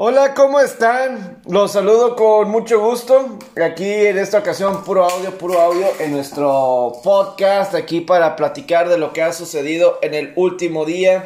[0.00, 1.42] Hola, ¿cómo están?
[1.48, 3.36] Los saludo con mucho gusto.
[3.60, 8.96] Aquí en esta ocasión puro audio, puro audio en nuestro podcast aquí para platicar de
[8.96, 11.24] lo que ha sucedido en el último día.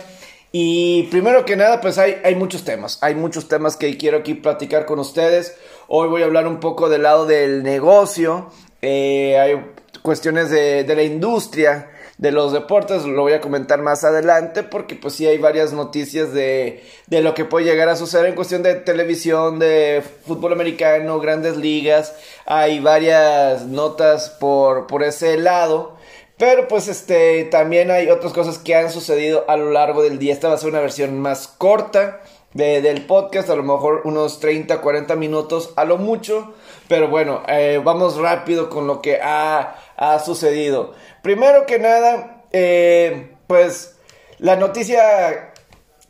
[0.53, 2.96] Y primero que nada, pues hay, hay muchos temas.
[3.03, 5.54] Hay muchos temas que quiero aquí platicar con ustedes.
[5.86, 8.50] Hoy voy a hablar un poco del lado del negocio.
[8.80, 9.66] Eh, hay
[10.00, 11.91] cuestiones de, de la industria
[12.23, 16.32] de los deportes, lo voy a comentar más adelante porque pues sí hay varias noticias
[16.32, 21.19] de, de lo que puede llegar a suceder en cuestión de televisión, de fútbol americano,
[21.19, 22.14] grandes ligas,
[22.47, 25.97] hay varias notas por, por ese lado.
[26.38, 30.33] Pero pues este también hay otras cosas que han sucedido a lo largo del día.
[30.33, 32.20] Esta va a ser una versión más corta
[32.55, 36.55] de, del podcast, a lo mejor unos 30, 40 minutos a lo mucho.
[36.86, 40.95] Pero bueno, eh, vamos rápido con lo que ha, ha sucedido.
[41.23, 43.97] Primero que nada, eh, pues
[44.39, 45.53] la noticia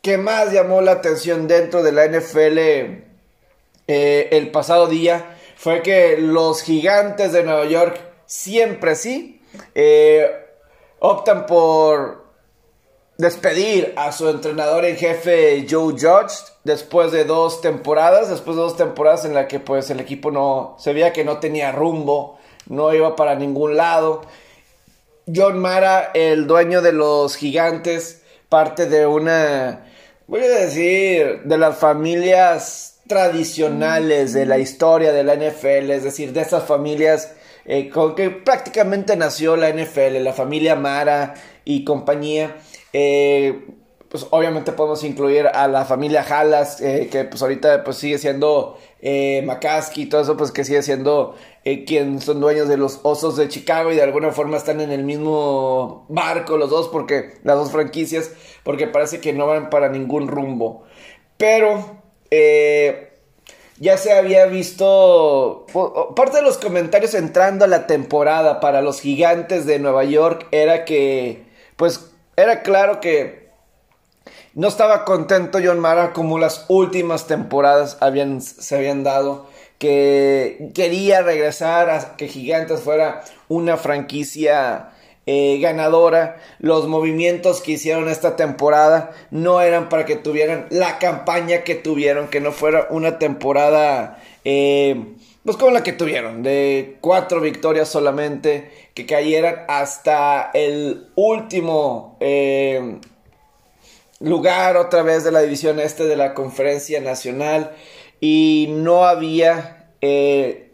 [0.01, 2.57] que más llamó la atención dentro de la NFL
[3.87, 9.41] eh, el pasado día fue que los gigantes de Nueva York siempre sí
[9.75, 10.29] eh,
[10.99, 12.23] optan por
[13.17, 16.33] despedir a su entrenador en jefe Joe Judge
[16.63, 20.75] después de dos temporadas, después de dos temporadas en la que pues el equipo no
[20.79, 24.21] se veía que no tenía rumbo, no iba para ningún lado.
[25.25, 29.85] John Mara, el dueño de los gigantes, parte de una,
[30.27, 36.33] voy a decir, de las familias tradicionales de la historia de la NFL, es decir,
[36.33, 37.33] de esas familias
[37.65, 42.57] eh, con que prácticamente nació la NFL, la familia Mara y compañía.
[42.91, 43.67] Eh,
[44.09, 48.77] pues obviamente podemos incluir a la familia Halas, eh, que pues ahorita pues sigue siendo
[49.05, 49.45] eh,
[49.95, 53.49] y todo eso, pues que sigue siendo eh, quien son dueños de los Osos de
[53.49, 57.69] Chicago y de alguna forma están en el mismo barco los dos, porque las dos
[57.69, 58.31] franquicias,
[58.63, 60.85] porque parece que no van para ningún rumbo.
[61.35, 61.99] Pero
[62.31, 63.11] eh,
[63.77, 65.65] ya se había visto,
[66.15, 70.85] parte de los comentarios entrando a la temporada para los gigantes de Nueva York era
[70.85, 71.43] que,
[71.75, 73.42] pues era claro que
[74.55, 79.47] no estaba contento John Mara como las últimas temporadas habían, se habían dado.
[79.79, 84.91] Que quería regresar a que Gigantes fuera una franquicia
[85.25, 86.37] eh, ganadora.
[86.59, 92.29] Los movimientos que hicieron esta temporada no eran para que tuvieran la campaña que tuvieron,
[92.29, 98.71] que no fuera una temporada eh, pues como la que tuvieron, de cuatro victorias solamente,
[98.93, 102.99] que cayeran hasta el último eh,
[104.23, 107.75] lugar otra vez de la división este de la conferencia nacional
[108.19, 110.71] y no había, eh,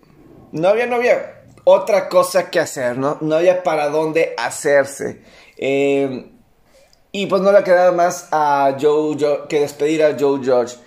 [0.52, 3.18] no había, no había otra cosa que hacer, ¿no?
[3.22, 5.22] No había para dónde hacerse.
[5.58, 6.32] Eh,
[7.12, 10.78] y pues no le quedaba más a Joe, Joe, que despedir a Joe George.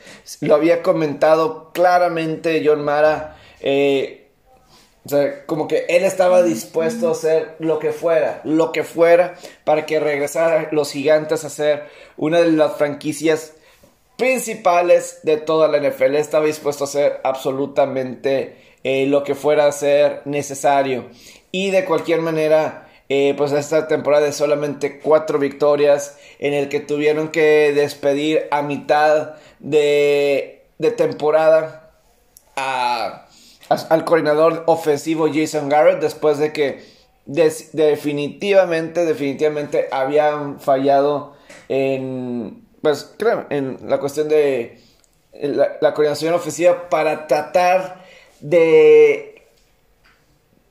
[0.41, 3.37] Lo había comentado claramente John Mara.
[3.61, 4.22] Eh,
[5.05, 9.35] o sea, como que él estaba dispuesto a hacer lo que fuera, lo que fuera,
[9.65, 13.55] para que regresara los gigantes a ser una de las franquicias
[14.17, 16.15] principales de toda la NFL.
[16.15, 21.07] Estaba dispuesto a hacer absolutamente eh, lo que fuera a ser necesario.
[21.51, 26.79] Y de cualquier manera, eh, pues esta temporada de solamente cuatro victorias, en el que
[26.79, 31.91] tuvieron que despedir a mitad de, de temporada
[32.55, 33.27] a
[33.89, 36.85] al coordinador ofensivo Jason Garrett después de que
[37.25, 41.35] definitivamente, definitivamente habían fallado
[41.69, 44.81] en, pues creo, en la cuestión de
[45.33, 48.05] la coordinación ofensiva para tratar
[48.41, 49.47] de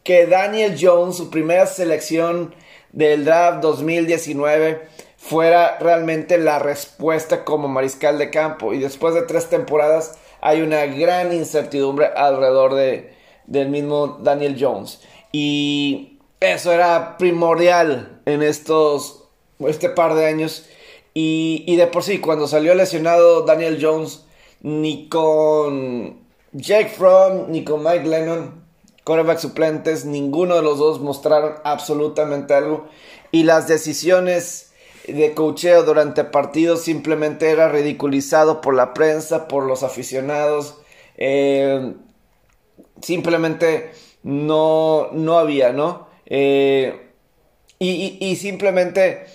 [0.03, 2.53] que Daniel Jones, su primera selección
[2.91, 4.81] del draft 2019,
[5.17, 8.73] fuera realmente la respuesta como mariscal de campo.
[8.73, 13.13] Y después de tres temporadas hay una gran incertidumbre alrededor de,
[13.45, 15.01] del mismo Daniel Jones.
[15.31, 19.23] Y eso era primordial en estos,
[19.59, 20.65] este par de años.
[21.13, 24.25] Y, y de por sí, cuando salió lesionado Daniel Jones,
[24.61, 26.19] ni con
[26.53, 28.63] Jake Fromm, ni con Mike Lennon,
[29.03, 32.87] quarterback suplentes, ninguno de los dos mostraron absolutamente algo.
[33.31, 34.70] Y las decisiones
[35.07, 40.77] de cocheo durante partidos simplemente era ridiculizado por la prensa, por los aficionados.
[41.17, 41.93] Eh,
[43.01, 43.91] simplemente
[44.23, 46.07] no, no había, ¿no?
[46.25, 47.09] Eh,
[47.79, 49.25] y, y, simplemente,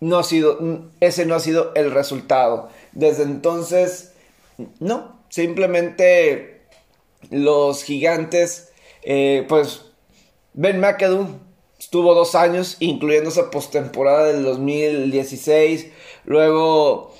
[0.00, 0.58] no ha sido,
[1.00, 2.70] ese no ha sido el resultado.
[2.92, 4.12] Desde entonces,
[4.78, 6.59] no, simplemente
[7.28, 8.72] los gigantes,
[9.02, 9.82] eh, pues
[10.54, 11.28] Ben McAdoo
[11.78, 15.88] estuvo dos años, incluyendo esa postemporada del 2016.
[16.24, 17.14] Luego,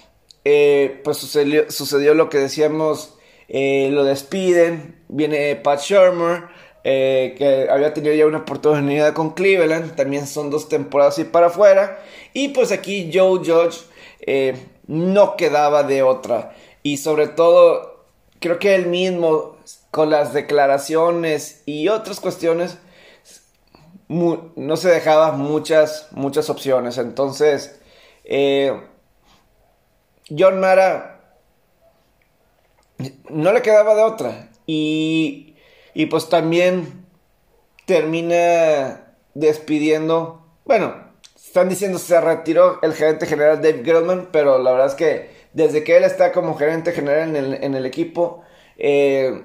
[0.44, 3.14] eh, pues sucedió, sucedió, lo que decíamos,
[3.48, 6.44] eh, lo despiden, viene Pat Shermer.
[6.82, 12.02] Que había tenido ya una oportunidad con Cleveland, también son dos temporadas y para afuera,
[12.32, 13.84] y pues aquí Joe Judge
[14.86, 17.89] no quedaba de otra, y sobre todo
[18.40, 19.56] creo que él mismo
[19.90, 22.78] con las declaraciones y otras cuestiones
[24.08, 27.80] no se dejaba muchas, muchas opciones, entonces
[28.24, 28.80] eh,
[30.36, 31.36] John Mara
[33.28, 35.50] no le quedaba de otra, y
[35.94, 37.06] y pues también
[37.86, 40.94] termina despidiendo, bueno,
[41.34, 45.84] están diciendo se retiró el gerente general Dave Gettleman, pero la verdad es que desde
[45.84, 48.42] que él está como gerente general en el, equipo,
[48.76, 49.44] eh,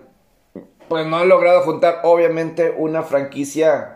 [0.88, 3.96] pues no ha logrado juntar obviamente una franquicia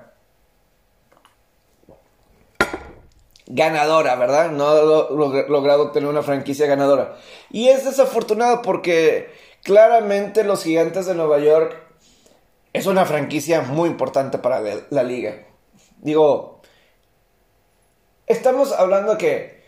[3.49, 4.51] ganadora, ¿verdad?
[4.51, 4.75] No ha
[5.49, 7.17] logrado tener una franquicia ganadora.
[7.51, 9.29] Y es desafortunado porque
[9.63, 11.75] claramente los gigantes de Nueva York
[12.73, 15.47] es una franquicia muy importante para la, liga.
[15.97, 16.61] Digo,
[18.27, 19.63] estamos hablando que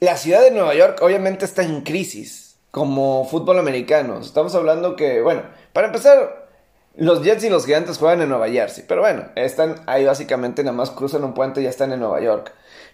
[0.00, 4.20] la ciudad de Nueva York obviamente está en crisis como fútbol americano.
[4.20, 5.42] Estamos hablando que, bueno,
[5.72, 6.48] para empezar,
[6.96, 8.84] los Jets y los Gigantes juegan en Nueva Jersey.
[8.86, 12.20] Pero bueno, están ahí básicamente, nada más cruzan un puente y ya están en Nueva
[12.20, 12.52] York.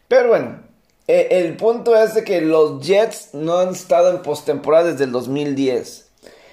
[0.08, 0.62] Pero bueno,
[1.06, 5.12] e, el punto es de que los Jets no han estado en postemporada desde el
[5.12, 6.08] 2010.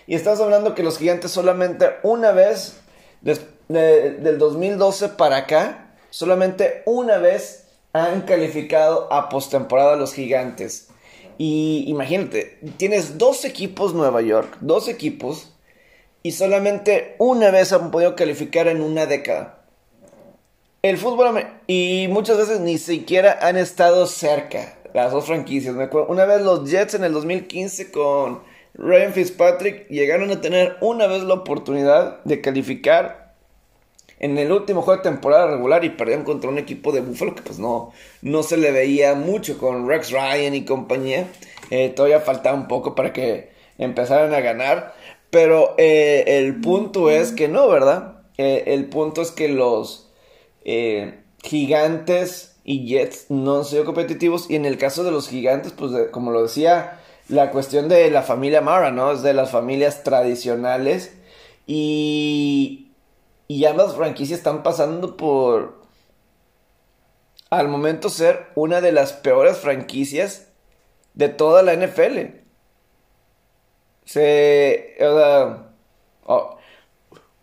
[0.07, 2.77] Y estamos hablando que los gigantes solamente una vez,
[3.21, 10.89] del 2012 para acá, solamente una vez han calificado a postemporada los gigantes.
[11.37, 15.53] Y imagínate, tienes dos equipos Nueva York, dos equipos,
[16.23, 19.65] y solamente una vez han podido calificar en una década.
[20.83, 25.75] El fútbol y muchas veces ni siquiera han estado cerca las dos franquicias.
[26.07, 28.41] Una vez los Jets en el 2015 con
[28.73, 33.20] Ryan Fitzpatrick llegaron a tener una vez la oportunidad de calificar
[34.21, 37.41] en el último juego de temporada regular y perdieron contra un equipo de Buffalo que
[37.41, 41.27] pues no, no se le veía mucho con Rex Ryan y compañía.
[41.71, 43.49] Eh, todavía faltaba un poco para que
[43.79, 44.93] empezaran a ganar.
[45.31, 48.21] Pero eh, el punto es que no, ¿verdad?
[48.37, 50.07] Eh, el punto es que los
[51.43, 54.51] gigantes y Jets no han sido competitivos.
[54.51, 58.21] Y en el caso de los gigantes, pues como lo decía la cuestión de la
[58.21, 59.13] familia Mara, ¿no?
[59.13, 61.11] Es de las familias tradicionales.
[61.65, 62.90] Y,
[63.51, 65.81] y ambas franquicias están pasando por,
[67.49, 70.47] al momento, ser una de las peores franquicias
[71.15, 72.39] de toda la NFL.
[74.05, 74.95] Se,
[76.25, 76.57] oh,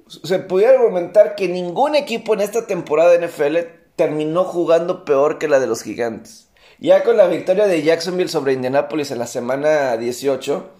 [0.06, 3.56] se pudiera argumentar que ningún equipo en esta temporada de NFL
[3.94, 6.48] terminó jugando peor que la de los gigantes.
[6.78, 10.70] Ya con la victoria de Jacksonville sobre Indianapolis en la semana 18.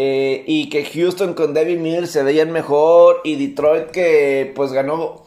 [0.00, 3.20] Eh, y que Houston con David Mills se veían mejor.
[3.24, 5.24] Y Detroit que pues ganó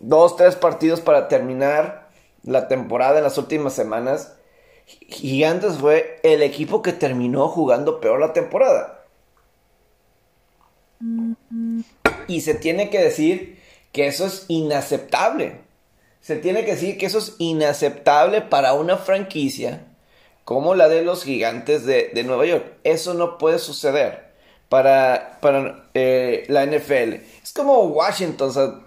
[0.00, 2.10] dos, tres partidos para terminar.
[2.44, 4.34] la temporada en las últimas semanas,
[5.08, 9.04] Gigantes fue el equipo que terminó jugando peor la temporada.
[12.26, 13.60] Y se tiene que decir
[13.92, 15.60] que eso es inaceptable.
[16.20, 19.86] Se tiene que decir que eso es inaceptable para una franquicia
[20.44, 22.64] como la de los gigantes de, Nueva York.
[22.84, 24.32] Eso no puede suceder
[24.68, 27.14] para, para eh, la NFL.
[27.42, 28.48] Es como Washington.
[28.48, 28.80] O sea,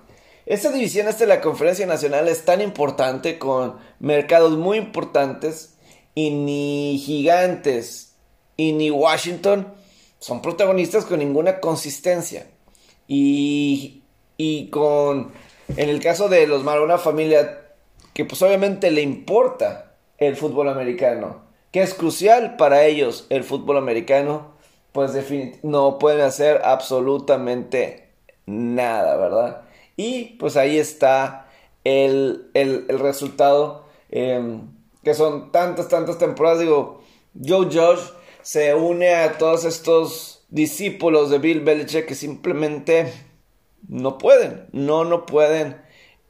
[0.45, 5.75] esta división esta de la conferencia nacional es tan importante con mercados muy importantes
[6.13, 8.15] y ni gigantes
[8.57, 9.73] y ni Washington
[10.19, 12.47] son protagonistas con ninguna consistencia.
[13.07, 14.03] Y,
[14.37, 15.31] y con,
[15.77, 17.61] en el caso de los Marona familia,
[18.13, 21.43] que pues obviamente le importa el fútbol americano,
[21.75, 24.53] que es crucial para ellos el fútbol americano,
[24.93, 25.11] pues
[25.61, 28.13] no pueden hacer absolutamente
[28.45, 29.63] nada, ¿verdad?
[29.97, 31.49] Y pues ahí está
[31.83, 32.49] el,
[32.87, 34.69] resultado, em,
[35.03, 37.01] que son tantas, tantas temporadas, digo,
[37.45, 38.03] Joe Josh
[38.41, 43.11] se une a todos estos discípulos de Bill Belichick que simplemente
[43.89, 45.75] no pueden, no, no pueden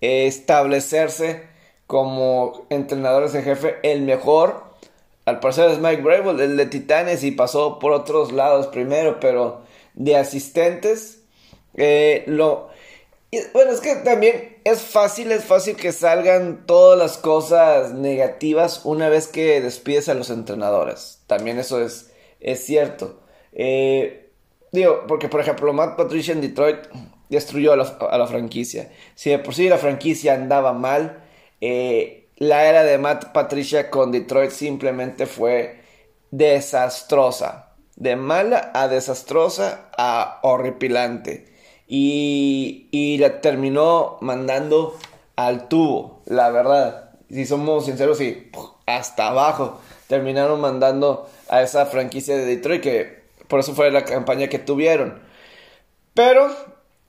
[0.01, 1.47] establecerse
[1.85, 3.75] como entrenadores en jefe.
[3.83, 4.64] El mejor,
[5.25, 9.63] al parecer, es Mike Brable, el de Titanes, y pasó por otros lados primero, pero
[9.95, 11.23] de asistentes,
[11.73, 12.69] eh, lo.
[13.53, 19.09] bueno, es que también es fácil, es fácil que salgan todas las cosas negativas una
[19.09, 21.21] vez que despides a los entrenadores.
[21.27, 23.19] También eso es, es cierto.
[23.53, 24.29] Eh,
[24.71, 26.85] digo, porque por ejemplo, Matt Patricia en Detroit
[27.29, 28.91] destruyó a la, franquicia.
[29.15, 31.23] Si de por sí la franquicia andaba mal,
[31.61, 35.81] eh, la era de Matt Patricia con Detroit simplemente fue
[36.31, 37.73] desastrosa.
[37.95, 41.53] De mala a desastrosa a horripilante.
[41.87, 44.97] Y, y la terminó mandando
[45.35, 47.11] al tubo, la verdad.
[47.29, 48.51] Si somos sinceros, y
[48.85, 54.47] hasta abajo terminaron mandando a esa franquicia de Detroit que por eso fue la campaña
[54.47, 55.21] que tuvieron.
[56.13, 56.53] Pero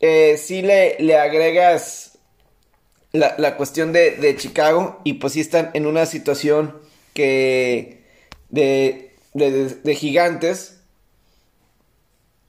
[0.00, 2.15] eh, si le, le agregas
[3.18, 6.76] la, cuestión de, Chicago y pues sí están en una situación
[7.14, 8.04] que
[8.49, 10.80] de, de, gigantes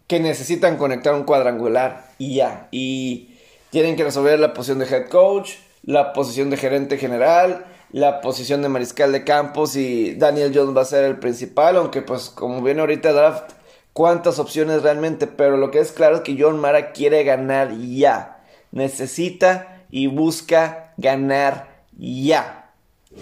[0.07, 2.67] que necesitan conectar un cuadrangular y ya.
[2.71, 3.37] Y
[3.69, 8.61] tienen que resolver la posición de head coach, la posición de gerente general, la posición
[8.61, 12.61] de mariscal de campos y Daniel Jones va a ser el principal, aunque pues como
[12.61, 13.53] viene ahorita draft
[13.93, 18.43] cuántas opciones realmente, pero lo que es claro es que John Mara quiere ganar ya.
[18.71, 22.71] Necesita y busca ganar ya.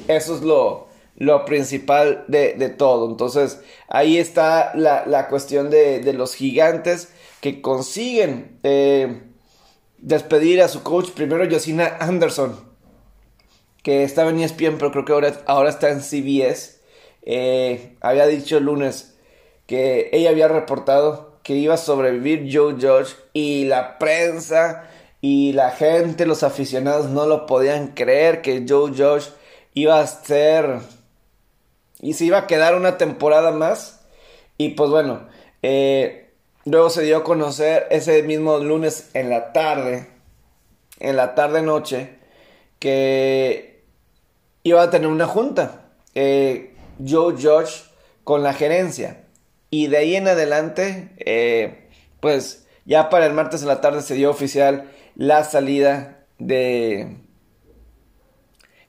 [0.07, 3.09] Eso es lo, lo principal de, todo.
[3.09, 7.09] Entonces, ahí está la, cuestión de, los gigantes
[7.41, 9.21] que consiguen eh,
[9.97, 12.59] despedir a su coach, primero Josina Anderson,
[13.83, 16.79] que estaba en ESPN, pero creo que ahora, ahora está en CBS.
[17.21, 19.15] Eh, había dicho el lunes,
[19.67, 24.89] que ella había reportado que iba a sobrevivir Joe George y la prensa
[25.27, 29.31] y la gente, los aficionados no lo podían creer que Joe George
[29.73, 30.81] iba a ser
[31.99, 34.01] y se iba a quedar una temporada más
[34.59, 35.27] y pues bueno,
[35.63, 36.29] eh,
[36.63, 40.09] luego se dio a conocer ese mismo lunes en la tarde,
[40.99, 42.19] en la tarde noche,
[42.77, 43.83] que
[44.61, 45.87] iba a tener una junta.
[46.13, 47.85] Eh, Joe George
[48.23, 49.23] con la gerencia.
[49.71, 51.89] Y de ahí en adelante, eh,
[52.19, 57.17] pues ya para el martes en la tarde se dio oficial la salida de,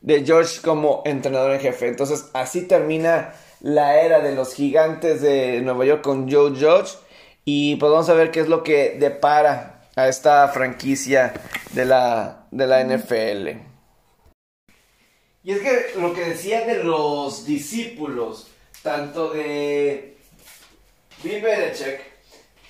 [0.01, 1.89] de George como entrenador en jefe.
[1.89, 6.97] Entonces así termina la era de los gigantes de Nueva York con Joe George.
[7.45, 11.33] Y pues vamos a ver qué es lo que depara a esta franquicia
[11.73, 13.49] de la, de la NFL.
[15.43, 18.49] Y es que lo que decía de los discípulos,
[18.83, 20.17] tanto de
[21.23, 22.01] Bill Belichick,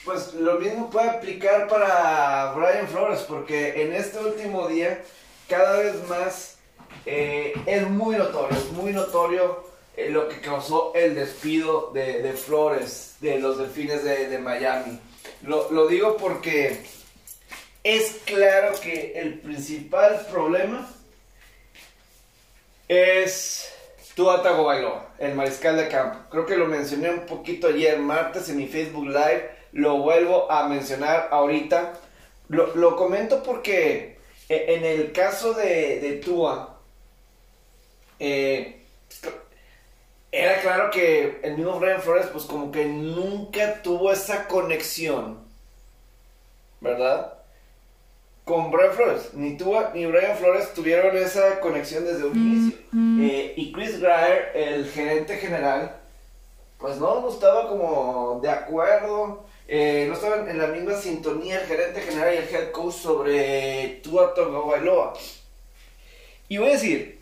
[0.07, 5.03] pues lo mismo puede aplicar para Brian Flores, porque en este último día,
[5.49, 6.59] cada vez más,
[7.05, 13.17] eh, es muy notorio, es muy notorio eh, lo que causó el despido de, Flores,
[13.21, 15.01] de los delfines de, Miami.
[15.43, 16.81] Lo, digo porque
[17.83, 20.89] es claro que el principal problema
[22.87, 23.73] es
[24.15, 26.21] Tua Tagovailoa, el mariscal de campo.
[26.31, 29.56] Creo que lo mencioné un poquito ayer martes en mi Facebook Live.
[29.77, 31.93] Lo vuelvo a mencionar ahorita.
[32.49, 34.19] Lo, comento porque
[34.49, 36.79] eh, en el caso de, Tua,
[38.19, 38.83] eh,
[40.33, 45.39] era claro que el mismo Brian Flores, pues como que nunca tuvo esa conexión,
[46.81, 47.37] ¿verdad?
[48.47, 49.35] con Brian Flores.
[49.35, 52.79] Ni Tua ni Brian Flores tuvieron esa conexión desde un inicio.
[53.21, 55.97] Eh, y Chris Greer, el gerente general,
[56.79, 59.46] pues no, no estaba como de acuerdo.
[59.69, 64.01] Eh, no estaban en la misma sintonía el gerente general y el head coach sobre
[64.03, 65.15] Tua Tagovailoa.
[66.49, 67.19] Y voy a decir,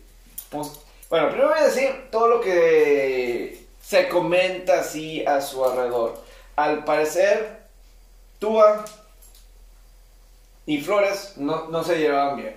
[0.49, 6.23] pues, bueno, primero voy a decir todo lo que se comenta así a su alrededor.
[6.55, 7.63] Al parecer,
[8.39, 8.85] Tua
[10.67, 12.55] y Flores no, se llevaban bien.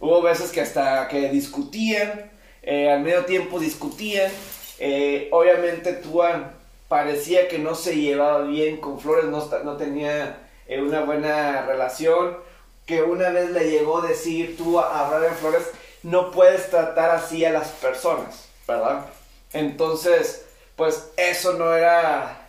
[0.00, 2.30] Hubo veces que hasta que discutían,
[2.62, 4.30] eh, al medio tiempo discutían.
[4.78, 6.55] Eh, obviamente Tua
[6.88, 12.38] parecía que no se llevaba bien con Flores, no, no tenía eh, una buena relación.
[12.86, 15.70] Que una vez le llegó a decir Tua a Brian Flores,
[16.04, 19.06] no puedes tratar así a las personas, ¿verdad?
[19.52, 22.48] Entonces, pues eso no era...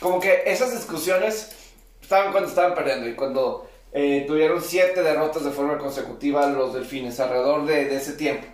[0.00, 1.54] como que esas discusiones
[2.00, 7.20] estaban cuando estaban perdiendo y cuando eh, tuvieron siete derrotas de forma consecutiva los delfines
[7.20, 8.46] alrededor de, ese tiempo.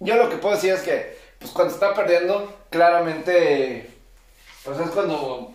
[0.00, 3.90] Yo lo que puedo decir es que, pues cuando está perdiendo, claramente,
[4.64, 5.52] pues es cuando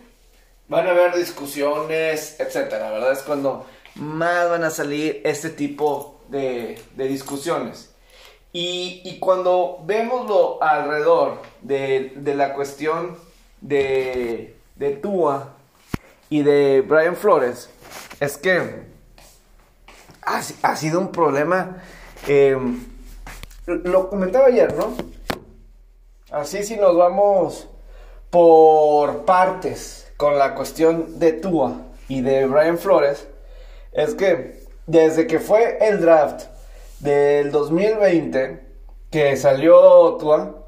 [0.67, 3.11] van a haber discusiones, etcétera, ¿verdad?
[3.11, 3.65] Es cuando
[3.95, 7.89] más van a salir este tipo de, discusiones.
[8.53, 13.17] Y, cuando vemos lo alrededor de, la cuestión
[13.59, 15.55] de, de Tua
[16.29, 17.67] y de Brian Flores
[18.19, 18.83] es que
[20.21, 21.81] ha, sido un problema.
[22.27, 22.85] Em,
[23.65, 24.95] lo comentaba ayer, ¿no?
[26.31, 27.67] Así si nos vamos
[28.29, 33.27] por partes con la cuestión de Tua y de Brian Flores,
[33.93, 36.45] es que desde que fue el draft
[36.99, 38.63] del 2020
[39.09, 40.67] que salió Tua,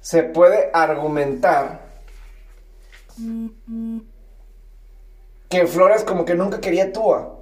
[0.00, 1.86] se puede argumentar
[5.48, 7.38] que Flores como que nunca quería Tua.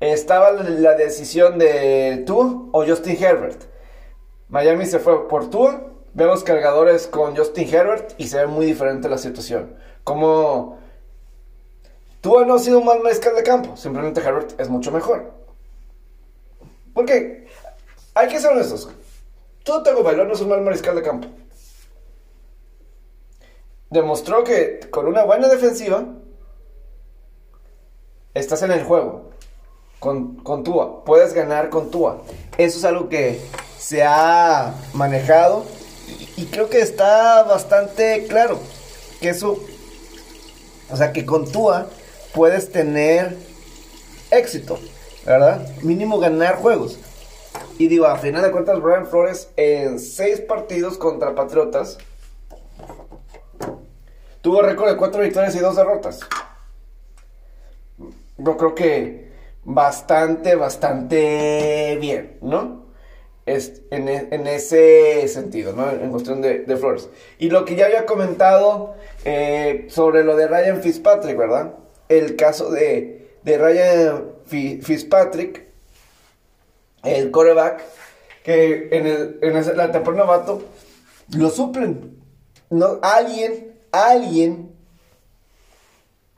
[0.00, 3.62] Estaba la decisión de Tua o Justin Herbert.
[4.48, 5.89] Miami se fue por Tua.
[6.12, 9.76] Vemos cargadores con Justin Herbert y se ve muy diferente la situación.
[10.02, 10.78] Como
[12.20, 15.32] Tua no ha sido un mal mariscal de campo, simplemente Herbert es mucho mejor.
[16.92, 17.46] Porque
[18.14, 18.90] hay que ser honestos.
[19.62, 21.28] Tua Tagovailoa no es un mal mariscal de campo.
[23.90, 26.04] Demostró que con una buena defensiva
[28.34, 29.30] estás en el juego
[30.00, 32.22] con, con Tua, puedes ganar con Tua.
[32.58, 33.40] Eso es algo que
[33.78, 35.64] se ha manejado
[36.36, 38.58] y, creo que está bastante claro
[39.20, 39.58] que eso,
[40.90, 41.88] o sea, que con Tua
[42.34, 43.36] puedes tener
[44.30, 44.78] éxito,
[45.24, 45.66] ¿verdad?
[45.82, 46.98] Mínimo ganar juegos.
[47.78, 51.98] Y digo, a final de cuentas, Brian Flores en seis partidos contra Patriotas
[54.40, 56.20] tuvo récord de cuatro victorias y dos derrotas
[58.44, 59.30] yo creo que
[59.64, 62.79] bastante, bastante bien, ¿no?
[63.46, 65.90] Es, en, e, en, ese sentido, ¿no?
[65.90, 67.08] En cuestión de, de, Flores.
[67.38, 71.74] Y lo que ya había comentado eh, sobre lo de Ryan Fitzpatrick, ¿verdad?
[72.08, 75.66] El caso de, de Ryan Fitzpatrick,
[77.02, 77.82] el coreback,
[78.44, 80.62] que en, el, en la temporada novato
[81.36, 82.18] lo suplen.
[82.68, 84.72] No, alguien, alguien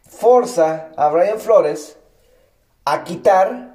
[0.08, 1.96] forza a Brian Flores
[2.84, 3.71] a quitar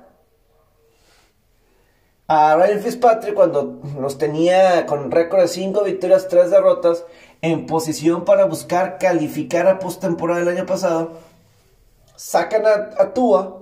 [2.28, 7.06] a Ryan Fitzpatrick cuando los tenía con récord de 5 victorias, 3 derrotas,
[7.42, 11.14] en posición para buscar calificar a postemporada del año pasado.
[12.16, 13.62] Sacan a, Tua,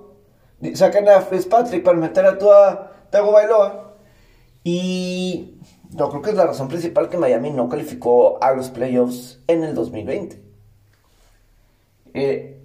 [0.74, 3.94] sacan a Fitzpatrick para meter a Tua Tago Bailoa.
[4.64, 5.58] Y
[5.90, 9.62] yo creo que es la razón principal que Miami no calificó a los playoffs en
[9.62, 10.42] el 2020.
[12.14, 12.60] Eh,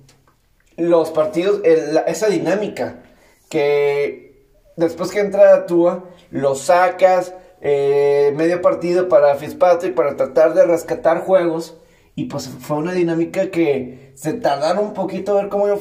[0.78, 3.04] los partidos, esa dinámica
[3.50, 4.31] que
[4.76, 11.22] después que entra Tua, lo sacas eh, medio partido para Fitzpatrick para tratar de rescatar
[11.22, 11.76] juegos.
[12.14, 15.68] Y pues fue una dinámica que se tardaron un poquito a ver cómo.
[15.68, 15.80] Y yo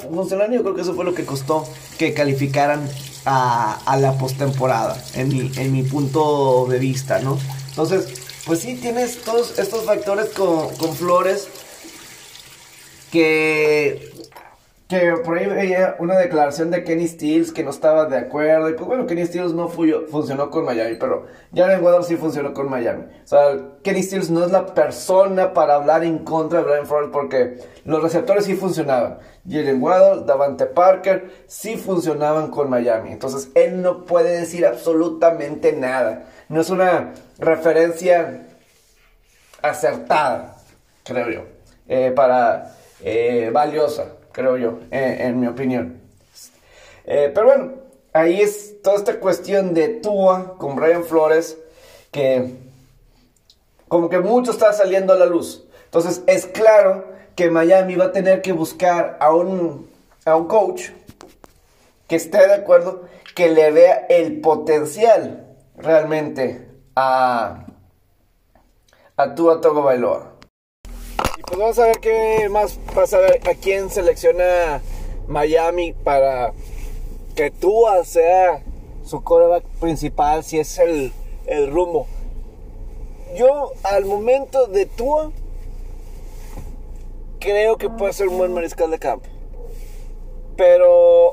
[0.63, 1.67] creo que eso fue lo que costó
[1.99, 2.89] que calificaran
[3.25, 7.37] a, a la postemporada, en mi, en mi punto de vista, ¿no?
[7.71, 8.09] Entonces,
[8.47, 11.49] pues sí, tienes todos estos factores con, con Flores
[13.11, 14.10] que
[14.91, 18.69] que por ahí veía una declaración de Kenny Stills que no estaba de acuerdo.
[18.69, 22.69] Y pues bueno, Kenny Stills no funcionó con Miami, pero Jalen Waddle sí funcionó con
[22.69, 23.05] Miami.
[23.05, 27.11] O sea, Kenny Stills no es la persona para hablar en contra de Brian Flores
[27.13, 29.19] porque los receptores sí funcionaban.
[29.49, 33.13] Jalen Waddle, Davante Parker sí funcionaban con Miami.
[33.13, 36.25] Entonces él no puede decir absolutamente nada.
[36.49, 38.49] No es una referencia
[39.63, 40.57] acertada,
[41.05, 41.45] creo yo,
[41.87, 42.75] eh, para
[43.05, 46.01] eh, valiosa creo yo, en mi opinión.
[47.05, 47.73] Eh, pero bueno,
[48.13, 51.59] ahí es toda esta cuestión de Tua con Brian Flores
[52.11, 52.55] que
[53.89, 55.65] como que mucho está saliendo a la luz.
[55.85, 59.91] Entonces es claro que Miami va a tener que buscar a un,
[60.25, 60.91] a un coach
[62.07, 67.67] que esté de acuerdo, que le vea el potencial realmente a,
[69.17, 70.30] a Tua Togo Bailoa.
[71.51, 74.81] Pues vamos a ver qué más pasa, a quién selecciona
[75.27, 76.53] Miami para
[77.35, 78.63] que Tua sea
[79.05, 81.13] su coreback principal, si es el,
[81.47, 82.07] el rumbo.
[83.35, 85.33] Yo al momento de Tua
[87.41, 89.29] creo que puede ser un buen mariscal de campo.
[90.57, 91.33] Pero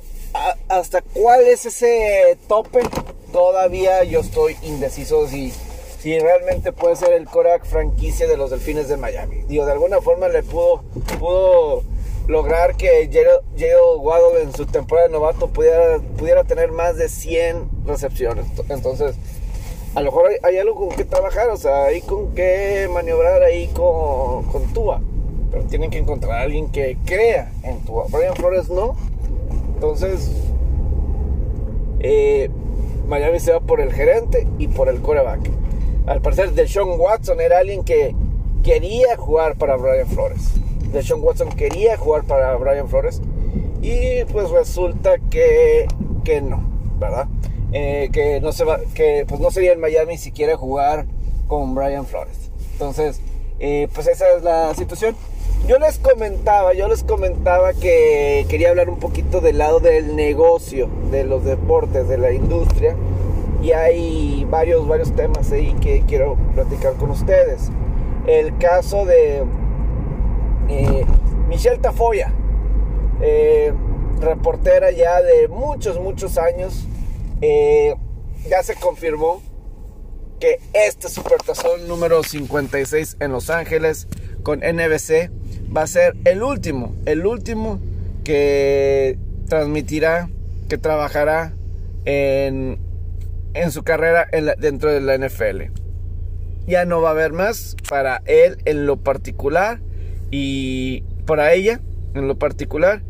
[0.68, 2.80] hasta cuál es ese tope,
[3.32, 5.54] todavía yo estoy indeciso si,
[6.08, 9.44] si realmente puede ser el Korak franquicia de los Delfines de Miami.
[9.50, 10.82] Digo, de alguna forma le pudo,
[11.20, 11.84] pudo
[12.30, 17.86] lograr que Jalen Waddle en su temporada de novato pudiera, pudiera tener más de 100
[17.86, 18.46] recepciones.
[18.70, 19.18] Entonces,
[19.96, 23.68] a lo mejor hay, algo con que trabajar, o sea, hay con que maniobrar ahí
[23.68, 25.02] con, con Tua.
[25.52, 28.06] Pero tienen que encontrar a alguien que crea en Tua.
[28.10, 28.96] Brian Flores no.
[29.74, 30.32] Entonces,
[32.00, 32.50] eh,
[33.10, 35.67] Miami se va por el gerente y por el coreback.
[36.08, 38.16] Al parecer, Deshaun Watson era alguien que
[38.64, 40.54] quería jugar para Brian Flores.
[40.94, 43.22] Deshaun Watson quería jugar para Brian Flores.
[43.82, 45.86] Y pues resulta que,
[46.24, 46.64] que no,
[46.98, 47.28] ¿verdad?
[47.74, 51.06] Eh, que no se va, que pues no sería en Miami si quiere jugar
[51.48, 52.52] con Brian Flores.
[52.72, 53.20] Entonces,
[53.60, 55.14] eh, pues esa es la situación.
[55.68, 60.88] Yo les comentaba, yo les comentaba que quería hablar un poquito del lado del negocio,
[61.12, 62.96] de los deportes, de la industria.
[63.62, 67.70] Y hay varios, varios temas ahí que quiero platicar con ustedes.
[68.28, 69.44] El caso de
[70.70, 71.06] eh,
[71.48, 72.34] Michelle Tafoya,
[74.20, 76.86] reportera ya de muchos, muchos años,
[77.42, 77.96] eh,
[78.50, 79.42] ya se confirmó
[80.40, 84.08] que este Supertazón número 56 en Los Ángeles
[84.44, 85.32] con NBC
[85.76, 87.80] va a ser el último, el último
[88.24, 89.18] que
[89.48, 90.30] transmitirá,
[90.70, 91.54] que trabajará
[92.06, 92.78] en,
[93.62, 95.72] en su carrera dentro de la NFL.
[96.66, 99.80] Ya no va a haber más para él en lo particular
[100.32, 101.82] y para ella
[102.14, 103.02] en lo particular.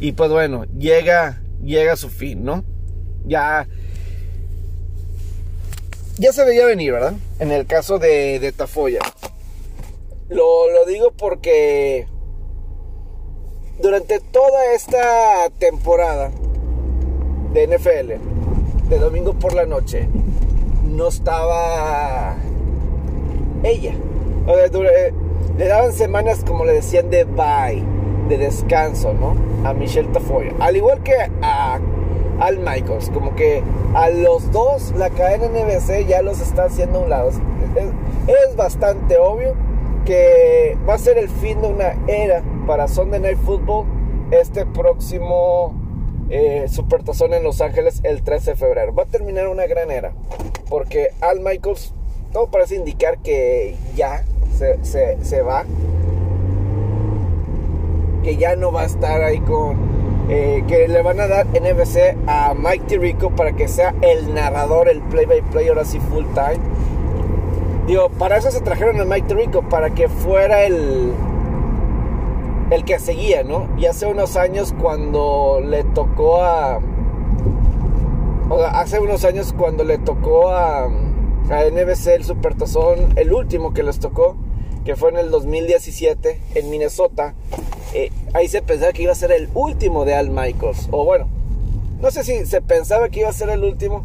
[0.00, 2.64] Y pues bueno, llega, llega su fin, ¿no?
[3.28, 3.68] ya
[6.16, 7.12] ya se veía venir, ¿verdad?
[7.38, 8.98] En el caso de, de Tafoya.
[10.28, 12.08] Lo, lo, digo porque
[13.80, 16.32] durante toda esta temporada
[17.52, 18.37] de NFL,
[18.88, 20.08] de domingo por la noche,
[20.84, 22.36] no estaba
[23.62, 23.94] ella.
[25.56, 27.82] le daban semanas, como le decían, de bye,
[28.28, 29.36] de descanso, ¿no?
[29.68, 30.52] A Michelle Tafoya.
[30.60, 31.78] Al igual que a
[32.40, 33.10] al Michaels.
[33.10, 33.62] Como que
[33.94, 37.30] a los dos la cadena NBC ya los está haciendo a un lado.
[38.26, 39.54] Es, bastante obvio
[40.04, 43.86] que va a ser el fin de una era para Sunday Night Football
[44.30, 45.74] este próximo
[46.30, 48.94] eh, Supertazón en Los Ángeles el 13 de febrero.
[48.94, 50.12] Va a terminar una gran era
[50.68, 51.92] porque Al Michaels
[52.32, 54.24] todo parece indicar que ya
[54.56, 55.64] se, se, se va.
[58.22, 59.76] Que ya no va a estar ahí con,
[60.28, 64.88] eh, que le van a dar NBC a Mike Tirico para que sea el narrador,
[64.88, 66.58] el play-by-play, ahora sí full time.
[67.86, 71.14] Digo, para eso se trajeron a Mike Tirico, para que fuera el,
[72.70, 73.68] el que seguía, ¿no?
[73.78, 76.80] Y hace unos años cuando le tocó a...
[78.50, 83.74] O sea, hace unos años cuando le tocó a, a NBC el Supertazón, el último
[83.74, 84.36] que les tocó,
[84.84, 87.34] que fue en el 2017 en Minnesota,
[87.94, 90.88] eh, ahí se pensaba que iba a ser el último de Al Michaels.
[90.90, 91.28] O bueno,
[92.00, 94.04] no sé si se pensaba que iba a ser el último,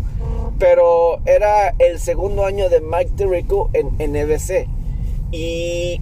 [0.58, 4.68] pero era el segundo año de Mike Tirico en, NBC.
[5.32, 6.00] Y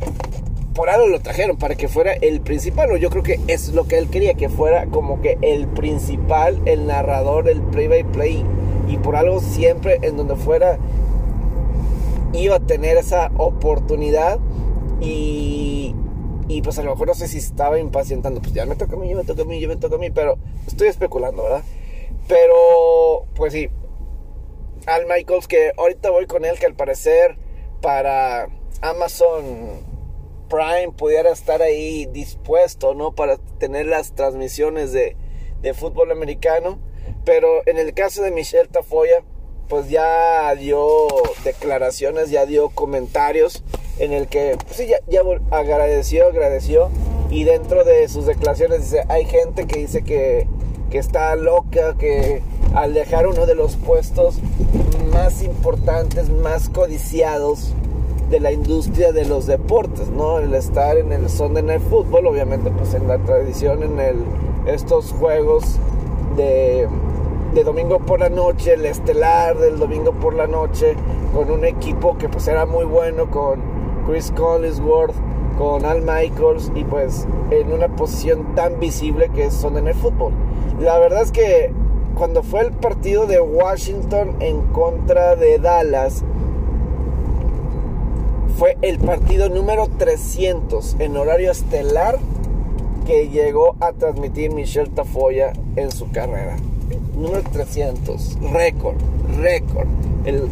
[0.73, 2.91] por algo lo trajeron, para que fuera el principal.
[2.91, 6.61] O yo creo que es lo que él quería, que fuera como que el principal,
[6.65, 8.45] el narrador, el play-by-play.
[8.87, 10.77] y por algo siempre en donde fuera
[12.33, 14.39] iba a tener esa oportunidad.
[14.99, 15.95] Y
[16.51, 18.99] y pues a lo mejor no sé si estaba impacientando, pues ya me toca a
[18.99, 21.63] mí, ya me toca a mí, ya me toca a mí, pero estoy especulando, ¿verdad?
[22.27, 23.69] Pero, pues sí,
[24.85, 27.37] Al Michaels, que ahorita voy con él, que al parecer
[27.81, 28.49] para
[28.81, 29.90] Amazon
[30.51, 33.15] Prime pudiera estar ahí dispuesto, ¿no?
[33.15, 35.15] Para tener las transmisiones de,
[35.61, 36.77] de fútbol americano.
[37.23, 39.23] Pero en el caso de Michelle Tafoya,
[39.69, 41.07] pues ya dio
[41.45, 43.63] declaraciones, ya dio comentarios
[43.99, 46.89] en el que pues sí, ya, ya, agradeció, agradeció
[47.29, 50.45] y dentro de sus declaraciones dice, hay gente que dice que,
[50.89, 52.41] que está loca, que
[52.75, 54.39] al dejar uno de los puestos
[55.13, 57.73] más importantes, más codiciados
[58.31, 60.39] de la industria de los deportes, ¿no?
[60.39, 64.15] El estar en el Sunday Night Football, obviamente pues en la tradición, en el,
[64.65, 65.77] estos juegos
[66.37, 66.87] de,
[67.53, 70.95] de domingo por la noche, el estelar del domingo por la noche,
[71.35, 73.61] con un equipo que pues era muy bueno, con
[74.07, 75.15] Chris Collinsworth,
[75.57, 80.31] con Al Michaels y pues en una posición tan visible que es Sunday Night Football.
[80.79, 81.73] La verdad es que
[82.15, 86.23] cuando fue el partido de Washington en contra de Dallas,
[88.61, 92.19] fue el partido número 300 en horario estelar
[93.07, 96.57] que llegó a transmitir Michelle Tafoya en su carrera.
[97.17, 98.97] Número 300, récord,
[99.41, 99.87] récord,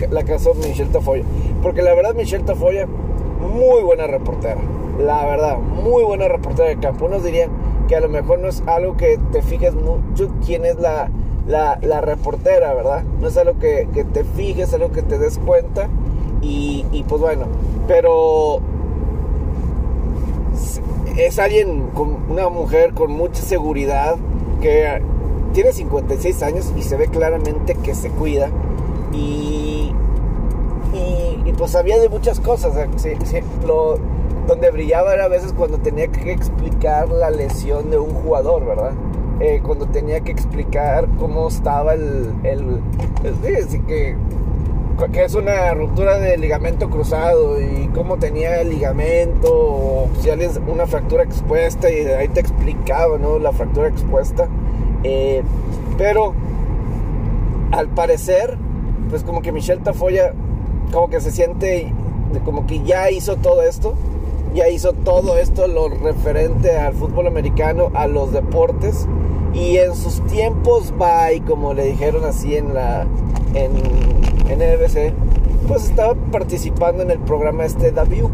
[0.09, 1.23] la casó Michelle Tafoya.
[1.61, 4.59] Porque la verdad Michelle Tafoya, muy buena reportera.
[4.97, 7.05] La verdad, muy buena reportera de campo.
[7.05, 7.51] Unos dirían
[7.87, 11.11] que a lo mejor no es algo que te fijes mucho quién es la,
[11.45, 13.03] la, reportera, ¿verdad?
[13.21, 15.87] No es algo que, que te fijes, algo que te des cuenta.
[16.41, 17.45] Y, y pues bueno,
[17.87, 18.61] pero
[21.17, 24.15] es alguien, con una mujer con mucha seguridad,
[24.61, 25.01] que
[25.53, 28.49] tiene 56 años y se ve claramente que se cuida.
[29.13, 29.91] Y,
[30.93, 32.73] y, pues sabía de muchas cosas.
[34.47, 38.93] donde brillaba era a veces cuando tenía que explicar la lesión de un jugador, ¿verdad?
[39.39, 42.33] Eh, cuando tenía que explicar cómo estaba el...
[42.43, 42.81] el,
[43.23, 44.15] el que
[45.07, 50.51] que es una ruptura de ligamento cruzado y cómo tenía el ligamento, o si alguien
[50.67, 53.39] una fractura expuesta y ahí te explicaba, ¿no?
[53.39, 54.49] La fractura expuesta.
[55.03, 55.41] Eh,
[55.97, 56.33] pero
[57.71, 58.57] al parecer,
[59.09, 60.33] pues como que Michelle Tafoya
[60.91, 61.93] como que se siente
[62.43, 63.95] como que ya hizo todo esto,
[64.53, 69.07] ya hizo todo esto lo referente al fútbol americano, a los deportes
[69.53, 73.07] y en sus tiempos bye, como le dijeron así en la
[73.53, 73.71] en,
[74.49, 75.13] en NBC,
[75.67, 78.27] pues estaba participando en el programa este W,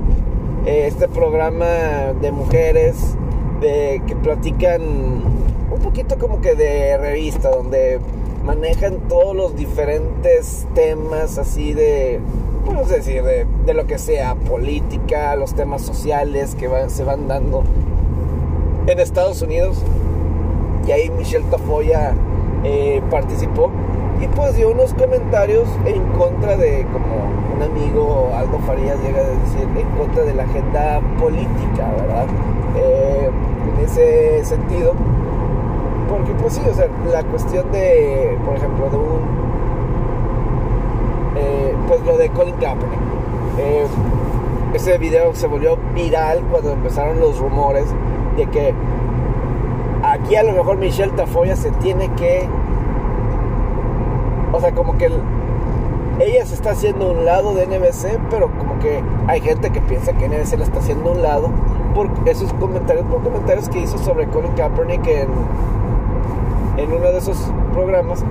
[0.66, 3.16] eh, este programa de mujeres
[3.62, 8.00] de, que platican un poquito como que de revista, donde
[8.46, 12.20] manejan todos los diferentes temas así de,
[12.64, 17.64] podemos decir, de, de, lo que sea, política, los temas sociales que se van dando
[18.88, 19.78] en Estados Unidos.
[20.88, 22.14] Y ahí Michelle Tafoya
[22.64, 23.72] eh, participó
[24.22, 27.16] y pues dio unos comentarios en contra de, como
[27.56, 32.26] un amigo Aldo Farías llega a decir, en contra de la agenda política, ¿verdad?
[32.78, 33.30] Eh,
[33.78, 34.94] en ese sentido,
[36.10, 39.22] porque pues sí, o sea, la cuestión de, por ejemplo, de un,
[41.38, 43.00] eh, pues lo de Colin Kaepernick.
[43.60, 43.86] Eh,
[44.74, 47.86] ese video se volvió viral cuando empezaron los rumores
[48.36, 48.74] de que
[50.04, 52.48] aquí a lo mejor Michelle Tafoya se tiene que
[54.56, 55.10] o sea, como que
[56.20, 60.14] ella se está haciendo un lado de NBC, pero como que hay gente que piensa
[60.14, 61.50] que NBC la está haciendo un lado
[61.94, 65.28] por esos comentarios, por comentarios que hizo sobre Colin Kaepernick en,
[66.78, 67.38] en uno de esos
[67.74, 68.24] programas.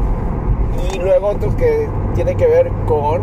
[0.94, 3.22] Y luego otros que tiene que ver con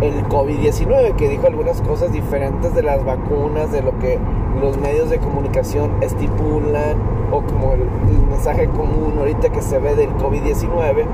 [0.00, 4.18] el COVID-19, que dijo algunas cosas diferentes de las vacunas, de lo que
[4.60, 6.96] los medios de comunicación estipulan,
[7.34, 7.84] o como el,
[8.30, 11.06] mensaje común ahorita que se ve del COVID-19.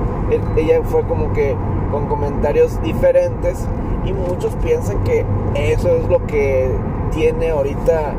[0.56, 1.54] Ella fue como que
[1.90, 3.66] con comentarios diferentes
[4.04, 6.70] y muchos piensan que eso es lo que
[7.12, 8.14] tiene ahorita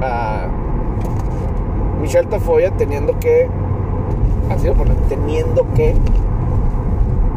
[0.00, 0.46] a
[2.00, 3.48] Michelle Tafoya teniendo que,
[4.50, 4.68] así
[5.08, 5.94] teniendo que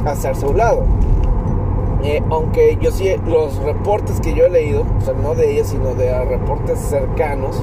[0.06, 0.84] hacerse a un lado.
[2.04, 5.64] Eh, aunque yo sí, los reportes que yo he leído, o sea, no de ella,
[5.64, 7.62] sino de reportes cercanos,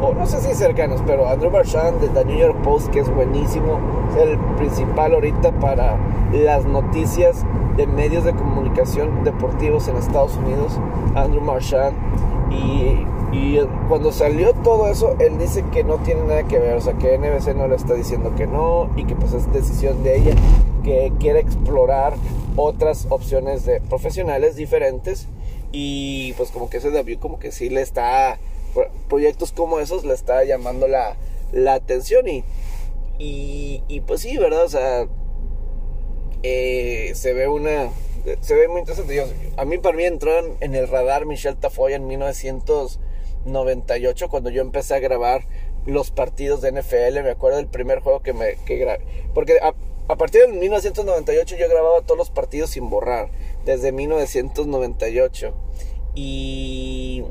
[0.00, 3.14] o no sé si cercanos, pero Andrew Marchand de The New York Post, que es
[3.14, 3.78] buenísimo,
[4.10, 5.98] es el principal ahorita para
[6.32, 7.44] las noticias
[7.76, 10.78] de medios de comunicación deportivos en Estados Unidos,
[11.14, 11.96] Andrew Marchand.
[12.50, 16.80] Y, y cuando salió todo eso, él dice que no tiene nada que ver, o
[16.80, 20.18] sea, que NBC no le está diciendo que no y que pues es decisión de
[20.18, 20.34] ella,
[20.84, 22.14] que quiere explorar
[22.56, 25.26] otras opciones de profesionales diferentes
[25.72, 28.38] y pues como que ese David como que sí le está
[29.08, 31.16] proyectos como esos le está llamando la,
[31.52, 32.44] la atención y,
[33.18, 34.64] y, pues sí, ¿verdad?
[34.64, 35.06] O sea,
[36.42, 37.90] eh, se ve una
[38.40, 39.22] se ve muy interesante.
[39.56, 44.94] a mí para mí entró en, el radar Michelle Tafoya en 1998 cuando yo empecé
[44.94, 45.46] a grabar
[45.84, 47.22] los partidos de NFL.
[47.22, 49.04] Me acuerdo del primer juego que me que grabé.
[49.34, 49.74] Porque a,
[50.08, 53.30] a partir de 1998 yo grababa todos los partidos sin borrar,
[53.64, 55.54] desde 1998.
[56.14, 57.24] Y,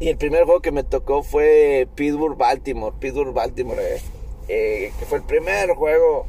[0.00, 2.96] y el primer juego que me tocó fue Pittsburgh-Baltimore.
[2.98, 3.80] Pittsburgh-Baltimore.
[3.80, 4.00] Eh.
[4.48, 6.26] eh, que fue el primer juego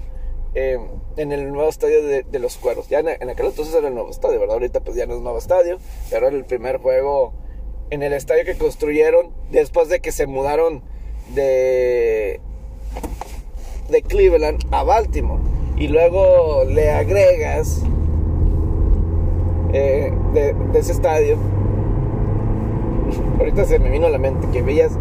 [0.54, 0.78] eh,
[1.18, 2.88] en el nuevo estadio de, los Cueros.
[2.88, 4.56] Ya en, aquel entonces era el nuevo estadio, ¿verdad?
[4.56, 5.80] Ahorita pues ya no es nuevo estadio,
[6.10, 7.34] pero era el primer juego
[7.90, 10.84] en el estadio que construyeron después de que se mudaron
[11.34, 12.40] de,
[13.90, 15.42] de Cleveland a Baltimore.
[15.78, 17.82] Y luego le agregas
[19.74, 21.38] eh, de, de ese estadio.
[23.40, 24.98] Ahorita se me vino a la mente que veías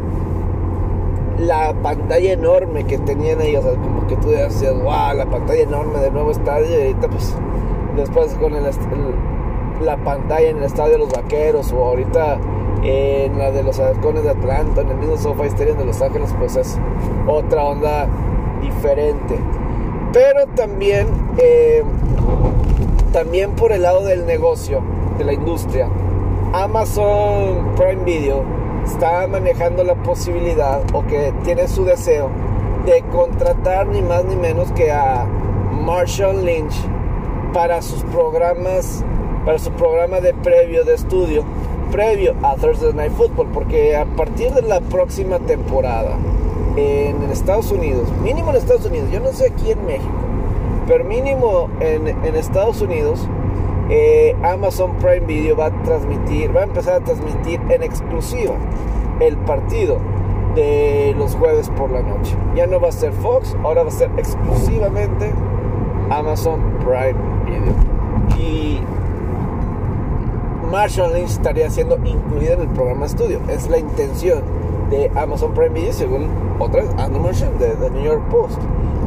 [1.38, 6.12] la pantalla enorme que tenían ellos, como que tú decías, wow, la pantalla enorme del
[6.12, 7.34] nuevo estadio, y ahorita pues
[7.96, 8.64] después con el,
[9.82, 12.38] la pantalla en el estadio de los vaqueros, o ahorita
[12.82, 16.34] en la de los halcones de Atlanta, en el mismo SoFi Stadium de Los Ángeles,
[16.38, 16.78] pues es
[17.26, 18.06] otra onda
[18.60, 19.38] diferente.
[20.12, 21.06] Pero también,
[21.38, 21.82] eh,
[23.12, 24.82] también por el lado del negocio,
[25.18, 25.88] de la industria,
[26.52, 28.42] Amazon Prime Video
[28.84, 32.28] está manejando la posibilidad o que tiene su deseo
[32.84, 35.26] de contratar ni más ni menos que a
[35.70, 36.74] Marshall Lynch
[37.52, 39.04] para sus programas,
[39.44, 41.44] para su programa de previo de estudio,
[41.92, 46.16] previo a Thursday Night Football, porque a partir de la próxima temporada
[46.74, 50.10] en Estados Unidos, mínimo en Estados Unidos, yo no sé aquí en México,
[50.88, 53.28] pero mínimo en, en Estados Unidos,
[53.90, 58.54] eh, Amazon Prime Video va a transmitir, va a empezar a transmitir en exclusiva
[59.18, 59.98] el partido
[60.54, 62.36] de los jueves por la noche.
[62.54, 65.32] Ya no va a ser Fox, ahora va a ser exclusivamente
[66.10, 67.74] Amazon Prime Video.
[68.38, 68.80] Y
[70.70, 73.40] Marshall Lynch estaría siendo incluida en el programa estudio.
[73.48, 74.42] Es la intención
[74.90, 76.28] de Amazon Prime Video, según
[76.60, 78.58] otra vez Andrew Marshall de The New York Post.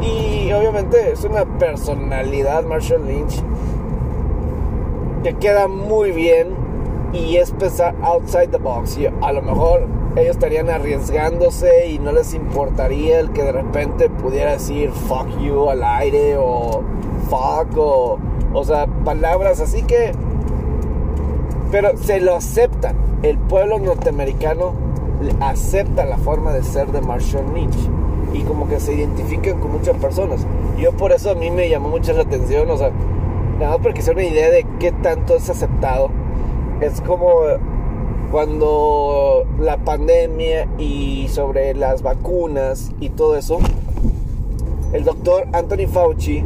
[0.02, 3.42] Y obviamente es una personalidad Marshall Lynch
[5.24, 6.50] que queda muy bien
[7.14, 8.98] y es pensar outside the box.
[8.98, 14.10] Y a lo mejor ellos estarían arriesgándose y no les importaría el que de repente
[14.10, 16.84] pudiera decir fuck you al aire o
[17.30, 18.20] fuck o,
[18.54, 20.12] o sea, palabras así que...
[21.72, 22.96] Pero se lo aceptan.
[23.24, 24.74] El pueblo norteamericano
[25.40, 27.90] acepta la forma de ser de Marshall Lynch
[28.34, 30.46] y como que se identifican con muchas personas.
[30.78, 32.92] Yo por eso a mí me llamó mucho la atención, o sea,
[33.60, 36.10] nada porque sea una idea de qué tanto es aceptado.
[36.82, 37.42] Es como
[38.32, 43.60] cuando la pandemia y sobre las vacunas y todo eso,
[44.92, 46.44] el doctor Anthony Fauci,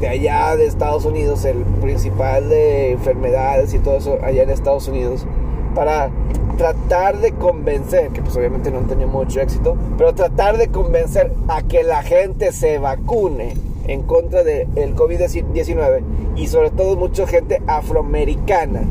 [0.00, 4.88] de allá de Estados Unidos, el principal de enfermedades y todo eso allá en Estados
[4.88, 5.26] Unidos,
[5.74, 6.10] para
[6.56, 11.32] tratar de convencer, que pues obviamente no han tenido mucho éxito, pero tratar de convencer
[11.48, 13.54] a que la gente se vacune
[13.88, 16.02] en contra del COVID-19
[16.36, 18.82] y sobre todo mucha gente afroamericana.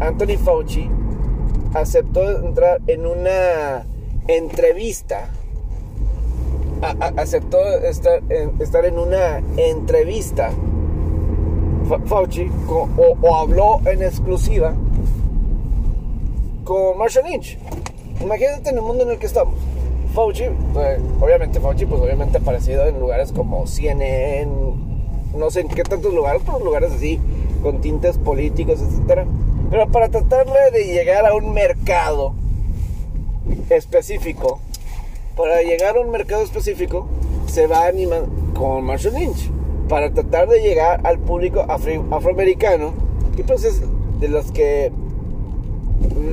[0.00, 0.88] Anthony Fauci
[1.74, 3.84] aceptó entrar en una
[4.28, 5.30] entrevista.
[7.16, 10.50] aceptó estar en, estar en una entrevista.
[12.04, 14.74] Fauci o, habló en exclusiva
[16.64, 17.58] con Marshall Lynch.
[18.20, 19.54] Imagínate en el mundo en el que estamos.
[20.14, 24.50] Fauci, pues, obviamente Fauci, pues obviamente aparecido en lugares como CNN,
[25.36, 27.20] no sé en qué tantos lugares, pero lugares así,
[27.62, 29.26] con tintes políticos, etcétera.
[29.70, 32.32] Pero para tratarle de llegar a un mercado
[33.70, 34.60] específico,
[35.36, 37.06] para llegar a un mercado específico,
[37.46, 39.50] se va a animar con Marshall Lynch.
[39.88, 42.92] Para tratar de llegar al público afroamericano,
[43.36, 43.82] y pues es
[44.20, 44.90] de los que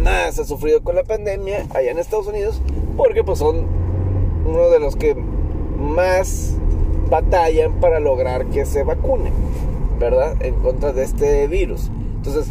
[0.04, 2.62] más ha sufrido con la pandemia allá en Estados Unidos,
[2.96, 3.66] porque pues son
[4.46, 6.56] uno de los que más
[7.10, 9.32] batallan para lograr que se vacune,
[10.00, 10.36] ¿verdad?
[10.42, 11.90] En contra de este virus.
[12.18, 12.48] Entonces,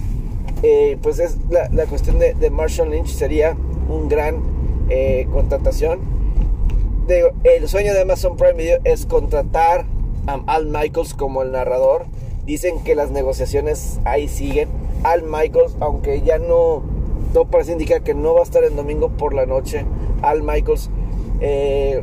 [0.63, 3.57] eh, pues es la, cuestión de, Marshall Lynch sería
[3.89, 4.41] un gran
[4.89, 6.01] eh, contratación.
[7.45, 9.85] el sueño de Amazon Prime Video es contratar
[10.27, 12.07] a Al Michaels como el narrador.
[12.47, 14.69] Dicen que las negociaciones ahí siguen.
[15.03, 16.83] Al Michaels, aunque ya no,
[17.35, 19.85] no parece indicar que no va a estar el domingo por la noche.
[20.23, 20.89] Al Michaels
[21.41, 22.03] eh,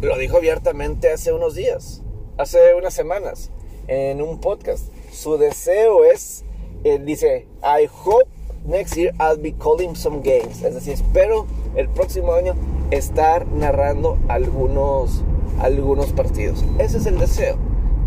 [0.00, 2.02] lo dijo abiertamente hace unos días,
[2.38, 3.50] hace unas semanas,
[3.88, 4.92] en un podcast.
[5.12, 6.44] Su deseo es
[6.84, 8.28] él dice, I hope
[8.64, 10.62] next year I'll be calling some games.
[10.62, 12.54] Es decir, espero el próximo año
[12.90, 15.24] estar narrando algunos,
[15.60, 16.64] algunos partidos.
[16.78, 17.56] Ese es el deseo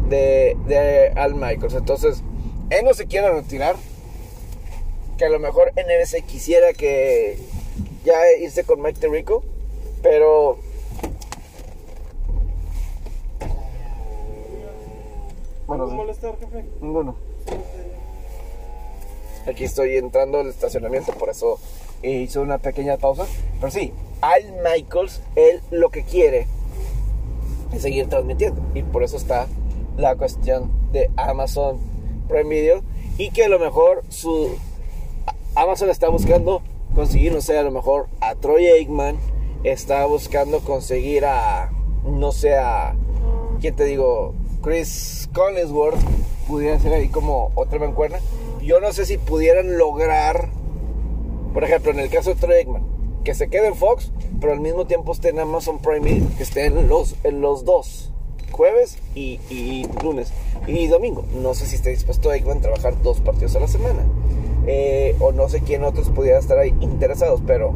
[0.10, 1.74] de, de Al Michaels.
[1.74, 2.24] Entonces,
[2.70, 3.76] él no se quiere retirar.
[5.22, 7.38] Que a lo mejor NBC quisiera que
[8.04, 9.44] ya irse con Mike Tirico.
[10.02, 10.58] Pero
[15.68, 16.66] Bueno, molestar, jefe?
[16.82, 17.18] Ninguno.
[19.48, 21.60] Aquí estoy entrando al estacionamiento, por eso
[22.02, 23.28] hice una pequeña pausa.
[23.60, 26.48] Pero sí, Al Michaels, él lo que quiere
[27.78, 28.60] seguir transmitiendo.
[28.74, 29.46] Y por eso está
[29.98, 31.80] la cuestión de Amazon
[32.28, 32.82] Prime Video.
[33.20, 34.58] Y que a lo mejor su
[35.62, 36.64] Amazon está buscando
[36.96, 39.18] conseguir, no sé, a lo mejor a Troy Aikman.
[39.64, 41.72] Está buscando conseguir a,
[42.04, 42.96] no sé, a,
[43.60, 44.34] ¿quién te digo?
[44.64, 46.00] Chris Collinsworth.
[46.48, 48.18] Pudiera ser ahí como otra mancuerna.
[48.64, 50.50] Yo no sé si pudieran lograr,
[51.54, 52.84] por ejemplo, en el caso de Troy Aikman,
[53.24, 56.66] que se quede en Fox, pero al mismo tiempo esté en Amazon Prime que esté
[56.66, 58.12] en los, en los dos,
[58.52, 60.34] jueves y, y lunes
[60.66, 61.24] y domingo.
[61.36, 64.04] No sé si esté dispuesto a trabajar dos partidos a la semana.
[64.68, 67.74] Eh, o no sé quién otros pudieran estar interesados, pero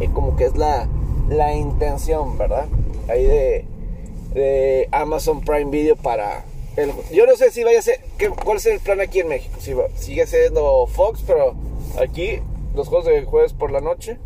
[0.00, 0.88] eh, como que es la,
[1.28, 2.66] la intención, ¿verdad?
[3.08, 6.44] Ahí de, Amazon Prime Video para
[6.76, 9.28] el, yo no sé si vaya a ser ¿qué, cuál es el plan aquí en
[9.28, 11.54] México si sigue siendo Fox pero
[12.00, 12.40] aquí
[12.74, 14.18] los juegos de jueves por la noche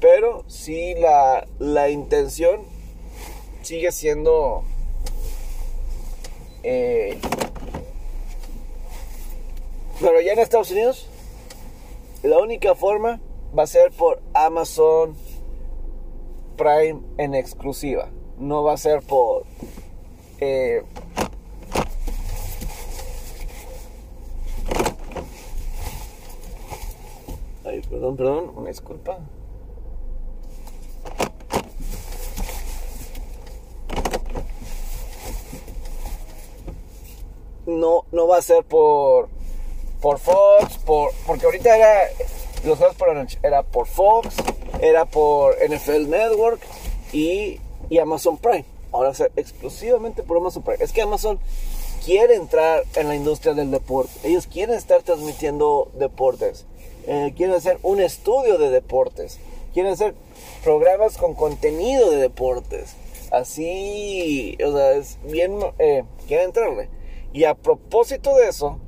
[0.00, 2.62] pero sí la, la intención
[3.60, 4.62] sigue siendo
[6.62, 7.18] eh,
[10.00, 11.06] pero ya en Estados Unidos
[12.24, 13.20] la única forma
[13.56, 15.14] va a ser por Amazon
[16.56, 19.44] Prime en exclusiva no va a ser por
[20.40, 20.82] eh,
[27.64, 29.18] Ay, perdón, perdón, una disculpa.
[37.66, 39.33] No, no va a ser por
[40.04, 42.10] por Fox, por porque ahorita era
[42.62, 44.34] los juegos por la noche, era por Fox,
[44.82, 46.60] era por NFL Network
[47.10, 48.66] y, y Amazon Prime.
[48.92, 50.84] Ahora ser exclusivamente por Amazon Prime.
[50.84, 51.38] Es que Amazon
[52.04, 54.12] quiere entrar en la industria del deporte.
[54.24, 56.66] Ellos quieren estar transmitiendo deportes.
[57.06, 59.40] Eh, quieren hacer un estudio de deportes.
[59.72, 60.14] Quieren hacer
[60.62, 62.94] programas con contenido de deportes.
[63.30, 66.90] Así, o sea, es bien, eh, quieren entrarle.
[67.32, 68.78] Y a propósito de eso,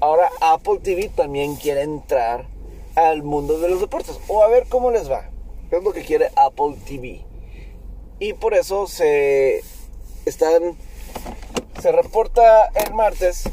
[0.00, 2.46] ahora Apple TV también quiere entrar
[2.94, 4.18] al mundo de los deportes.
[4.28, 5.30] O a ver cómo les va.
[5.70, 7.24] ¿Qué es lo que quiere Apple TV?
[8.18, 9.62] Y por eso se
[10.24, 10.76] están
[11.80, 13.50] se reporta el martes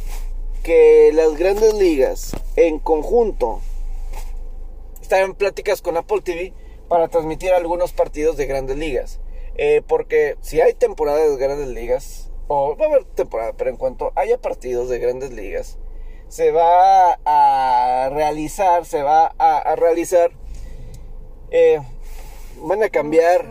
[0.63, 3.59] que las grandes ligas en conjunto
[5.01, 6.53] están en pláticas con Apple TV
[6.87, 9.19] para transmitir algunos partidos de grandes ligas.
[9.55, 13.77] Eh, porque si hay temporada de grandes ligas, o va a haber temporada, pero en
[13.77, 15.77] cuanto haya partidos de grandes ligas,
[16.33, 20.31] se va a realizar, se va a, realizar,
[21.51, 21.79] eh,
[22.57, 23.47] van a cambiar,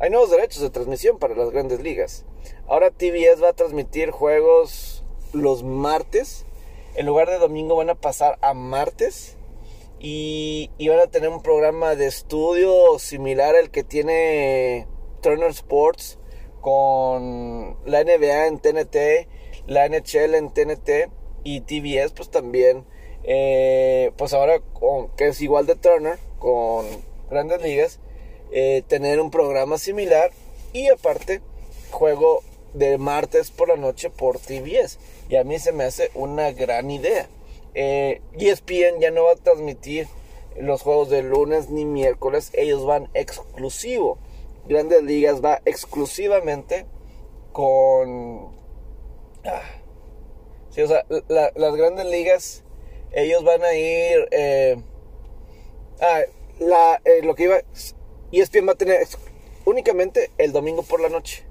[0.00, 2.24] hay nuevos derechos de transmisión para las grandes ligas.
[2.68, 5.04] Ahora TBS va a transmitir juegos
[5.34, 6.46] los martes.
[6.94, 9.36] En lugar de domingo van a pasar a martes.
[9.98, 14.86] Y, van a tener un programa de estudio similar al que tiene
[15.20, 16.18] Turner Sports
[16.62, 19.28] con la NBA en TNT,
[19.66, 21.10] la NHL en TNT
[21.46, 22.84] y TBS pues también.
[23.22, 26.84] Eh, pues ahora con, que es igual de Turner con
[27.30, 28.00] grandes ligas,
[28.52, 30.30] eh, tener un programa similar
[30.72, 31.40] y aparte
[31.90, 32.42] juego
[32.74, 34.98] de martes por la noche por TBS.
[35.28, 37.28] Y a mí se me hace una gran idea.
[37.74, 40.08] Eh, ESPN ya no va a transmitir
[40.58, 42.50] los juegos de lunes ni miércoles.
[42.54, 44.18] Ellos van exclusivo.
[44.66, 46.86] Grandes Ligas va exclusivamente
[47.52, 48.48] con...
[49.44, 49.75] Ah,
[50.82, 52.62] o sea, las grandes ligas,
[53.12, 54.28] ellos van a ir...
[54.30, 54.76] Eh,
[56.00, 56.20] ah,
[57.04, 57.58] eh, lo que iba...
[58.32, 59.06] ESPN va a tener
[59.64, 61.44] únicamente el domingo por la noche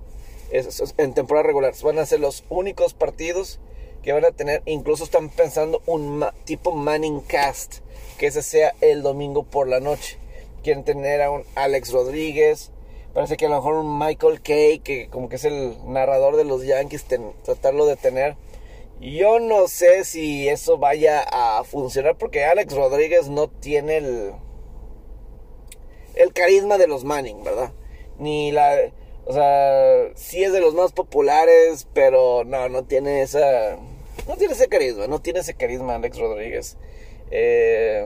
[0.98, 1.74] en temporada regular.
[1.84, 3.60] Van a ser los únicos partidos
[4.04, 4.62] que van a tener.
[4.66, 7.80] Incluso están pensando un tipo Manning Cast.
[8.18, 10.18] Que ese sea el domingo por la noche.
[10.64, 12.72] Quieren tener a un Alex Rodríguez.
[13.14, 16.44] Parece que a lo mejor un Michael Kay, que como que es el narrador de
[16.44, 17.06] los Yankees,
[17.44, 18.36] tratarlo de tener.
[19.00, 24.34] Yo no sé si eso vaya a funcionar porque Alex Rodríguez no tiene el,
[26.16, 27.74] el carisma de los Manning, ¿verdad?
[28.18, 28.92] Ni la
[29.26, 33.78] o sea, sí es de los más populares, pero no, no tiene esa.
[34.28, 36.78] No tiene ese carisma, no tiene ese carisma Alex Rodríguez.
[37.32, 38.06] Eh,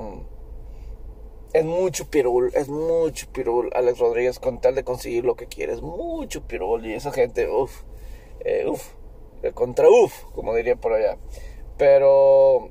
[1.51, 5.73] es mucho pirul, es mucho pirul Alex Rodríguez con tal de conseguir lo que quiere.
[5.73, 7.83] Es mucho pirul y esa gente, uff,
[8.39, 8.93] eh, uff,
[9.53, 11.17] contra uff, como diría por allá.
[11.77, 12.69] Pero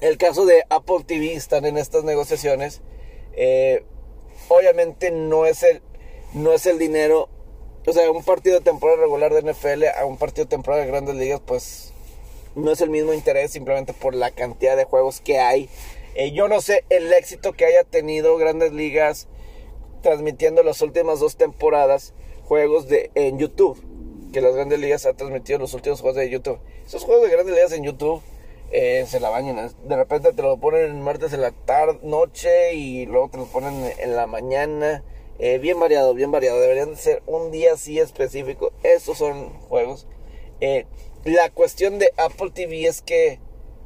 [0.00, 2.82] el caso de Apple TV están en estas negociaciones.
[3.32, 3.84] Eh,
[4.48, 5.82] obviamente no es el
[6.34, 7.28] no es el dinero.
[7.86, 10.88] O sea, un partido de temporada regular de NFL a un partido de temporada de
[10.88, 11.92] grandes ligas, pues
[12.56, 15.68] no es el mismo interés simplemente por la cantidad de juegos que hay.
[16.14, 19.28] Eh, yo no sé el éxito que haya tenido grandes ligas
[20.02, 22.12] transmitiendo las últimas dos temporadas
[22.44, 23.82] juegos de, en YouTube.
[24.36, 26.58] Que las grandes ligas han transmitido los últimos juegos de YouTube.
[26.86, 28.20] Esos juegos de grandes ligas en YouTube
[28.70, 29.72] eh, se la bañan.
[29.88, 33.46] De repente te lo ponen el martes en la tarde, noche y luego te lo
[33.46, 35.02] ponen en la mañana.
[35.38, 36.60] Eh, bien variado, bien variado.
[36.60, 38.74] Deberían de ser un día así específico.
[38.82, 40.06] Estos son juegos.
[40.60, 40.84] Eh,
[41.24, 43.38] la cuestión de Apple TV es que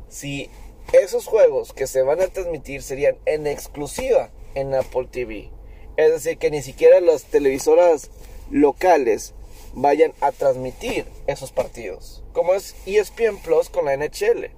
[0.09, 0.51] si
[0.93, 5.49] esos juegos que se van a transmitir serían en exclusiva en Apple TV.
[5.97, 8.11] Es decir, que ni siquiera las televisoras
[8.51, 9.33] locales
[9.75, 12.23] vayan a transmitir esos partidos.
[12.33, 14.51] Como es ESPN Plus con la NHL.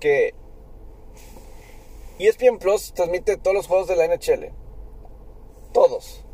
[0.00, 0.34] Que
[2.18, 4.52] ESPN Plus transmite todos los juegos de la NHL.
[5.72, 6.24] Todos.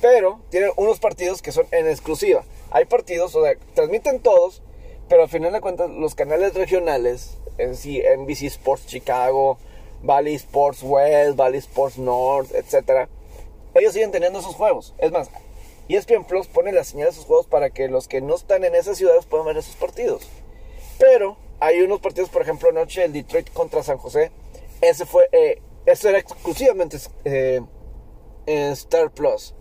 [0.00, 2.44] Pero tienen unos partidos que son en exclusiva.
[2.70, 4.62] Hay partidos, o sea, transmiten todos,
[5.08, 9.58] pero al final de cuentas los canales regionales, en sí, NBC Sports Chicago,
[10.02, 13.08] Valley Sports West, Valley Sports North, etc.
[13.74, 14.94] Ellos siguen teniendo esos juegos.
[14.98, 15.30] Es más,
[15.94, 18.74] ESPN Plus pone la señal de esos juegos para que los que no están en
[18.74, 20.28] esas ciudades puedan ver esos partidos.
[20.98, 24.30] Pero hay unos partidos, por ejemplo, anoche el Detroit contra San José.
[24.80, 27.60] Ese fue, eh, eso era exclusivamente eh,
[28.46, 29.54] en Star Plus.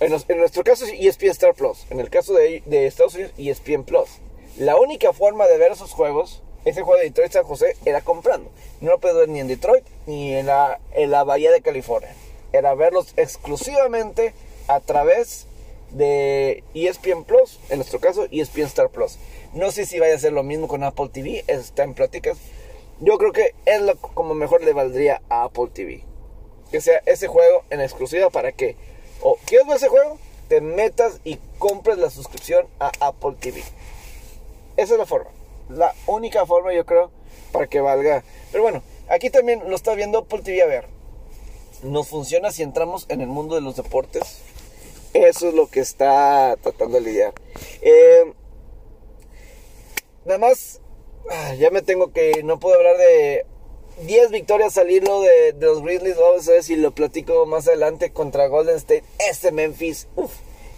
[0.00, 1.86] En, nuestro caso es ESPN Star Plus.
[1.90, 4.08] En el caso de, de, Estados Unidos, ESPN Plus.
[4.56, 8.50] La única forma de ver esos juegos, ese juego de Detroit San José, era comprando.
[8.80, 12.14] No lo puedes ver ni en Detroit ni en la, en la Bahía de California.
[12.52, 14.32] Era verlos exclusivamente
[14.68, 15.46] a través
[15.90, 19.18] de ESPN Plus, en nuestro caso ESPN Star Plus.
[19.54, 22.38] No sé si vaya a ser lo mismo con Apple TV, está en pláticas.
[23.00, 26.04] Yo creo que es lo como mejor le valdría a Apple TV.
[26.70, 28.76] Que sea ese juego en exclusiva para que,
[29.22, 33.62] o quieres ver ese juego, te metas y compres la suscripción a Apple TV.
[34.76, 35.30] Esa es la forma.
[35.68, 37.10] La única forma, yo creo,
[37.52, 38.24] para que valga.
[38.50, 40.62] Pero bueno, aquí también lo está viendo Apple TV.
[40.62, 40.86] A ver,
[41.82, 44.38] nos funciona si entramos en el mundo de los deportes.
[45.14, 47.32] Eso es lo que está tratando de lidiar.
[47.80, 48.32] Eh,
[50.24, 50.80] nada más,
[51.30, 53.46] ah, ya me tengo que, no puedo hablar de
[54.06, 56.16] 10 victorias al de, los Grizzlies.
[56.16, 59.04] Vamos a ver si lo platico más adelante contra Golden State.
[59.30, 60.32] Este Memphis, uff,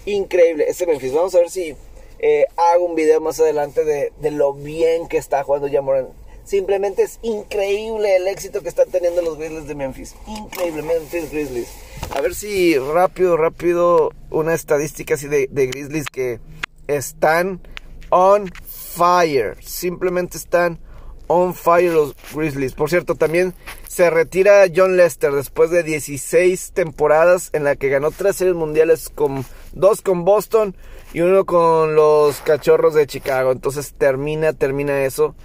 [0.06, 0.66] increíble.
[0.68, 1.76] Este Memphis, vamos a ver si
[2.18, 6.08] eh, hago un video más adelante de, de, lo bien que está jugando Jamoran.
[6.50, 10.16] Simplemente es increíble el éxito que están teniendo los Grizzlies de Memphis.
[10.26, 11.68] Increíble, Memphis Grizzlies.
[12.12, 16.40] A ver si rápido, rápido, una estadística así de, de Grizzlies que
[16.88, 17.60] están
[18.08, 19.58] on fire.
[19.62, 20.80] Simplemente están
[21.28, 22.72] on fire los Grizzlies.
[22.72, 23.54] Por cierto, también
[23.86, 29.08] se retira John Lester después de 16 temporadas en la que ganó tres series mundiales
[29.08, 30.74] con dos con Boston
[31.12, 33.52] y uno con los Cachorros de Chicago.
[33.52, 35.36] Entonces termina, termina eso.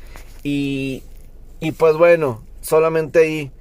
[0.46, 1.02] Y,
[1.60, 3.52] y pues bueno, solamente ahí.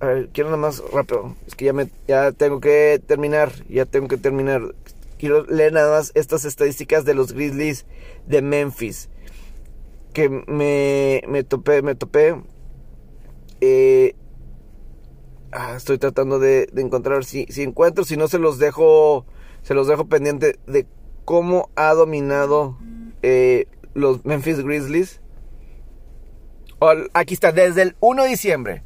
[0.00, 1.36] A ver, quiero nada más rápido.
[1.46, 3.52] Es que ya, me, ya tengo que terminar.
[3.68, 4.74] Ya tengo que terminar.
[5.18, 7.84] Quiero leer nada más estas estadísticas de los Grizzlies
[8.26, 9.10] de Memphis.
[10.14, 12.34] Que me, me topé, me topé.
[13.60, 14.14] Eh,
[15.52, 18.04] ah, estoy tratando de, de encontrar si, si encuentro.
[18.04, 19.26] Si no, se los dejo.
[19.60, 20.86] Se los dejo pendiente de
[21.26, 22.78] cómo ha dominado
[23.20, 25.20] eh, los Memphis Grizzlies
[27.12, 28.82] Aquí está, desde el 1 de diciembre.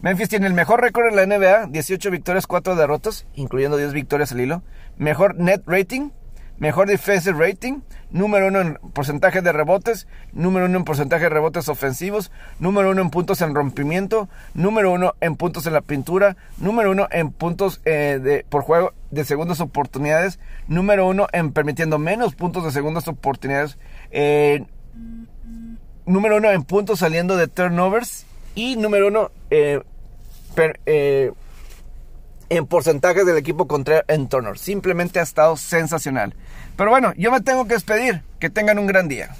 [0.00, 4.32] Memphis tiene el mejor récord en la NBA, 18 victorias, 4 derrotas, incluyendo 10 victorias
[4.32, 4.62] al hilo.
[4.96, 6.12] Mejor net rating,
[6.56, 11.68] mejor defensive rating, número 1 en porcentaje de rebotes, número 1 en porcentaje de rebotes
[11.68, 16.90] ofensivos, número 1 en puntos en rompimiento, número 1 en puntos en la pintura, número
[16.90, 22.34] 1 en puntos eh, de, por juego de segundas oportunidades, número 1 en permitiendo menos
[22.34, 23.76] puntos de segundas oportunidades.
[24.10, 24.64] Eh,
[26.06, 29.80] número uno en puntos saliendo de turnovers y número uno eh,
[30.86, 31.32] eh,
[32.48, 34.60] en porcentajes del equipo contra en turnovers.
[34.60, 36.34] Simplemente ha estado sensacional.
[36.76, 38.22] Pero bueno, yo me tengo que despedir.
[38.38, 39.36] Que tengan un gran día.